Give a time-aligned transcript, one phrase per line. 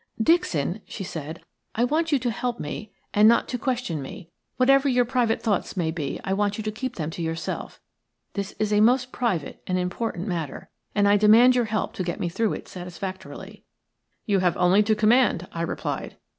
[0.19, 1.43] "Dixon," she said,
[1.75, 5.77] "I want you to help me and not to question me; whatever your private thoughts
[5.77, 7.79] may be I want you to keep them to yourself.
[8.33, 12.19] This is a most private and important matter, and I demand your help to get
[12.19, 13.63] me through it satisfactorily."
[14.25, 16.17] "You have only to command," I replied.